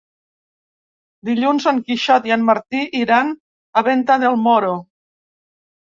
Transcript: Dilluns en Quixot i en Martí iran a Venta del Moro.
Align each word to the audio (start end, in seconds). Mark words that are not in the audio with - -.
Dilluns 1.27 1.67
en 1.73 1.83
Quixot 1.89 2.27
i 2.29 2.35
en 2.37 2.47
Martí 2.47 2.81
iran 3.03 3.29
a 3.83 3.87
Venta 3.89 4.19
del 4.25 4.41
Moro. 4.47 4.77